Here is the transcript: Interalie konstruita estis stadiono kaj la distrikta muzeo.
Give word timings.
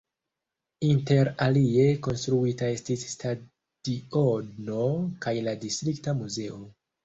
Interalie 0.87 1.85
konstruita 2.07 2.71
estis 2.79 3.05
stadiono 3.13 4.89
kaj 5.29 5.39
la 5.51 5.59
distrikta 5.69 6.21
muzeo. 6.27 6.63